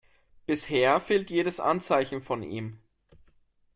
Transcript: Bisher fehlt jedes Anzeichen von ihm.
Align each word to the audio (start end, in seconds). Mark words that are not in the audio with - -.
Bisher 0.47 0.99
fehlt 0.99 1.29
jedes 1.29 1.59
Anzeichen 1.59 2.23
von 2.23 2.41
ihm. 2.41 2.79